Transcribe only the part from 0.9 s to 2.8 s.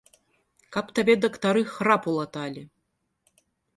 табе дактары храпу латалі!